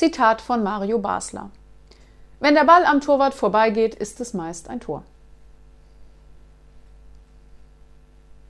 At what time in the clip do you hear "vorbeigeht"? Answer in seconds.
3.34-3.94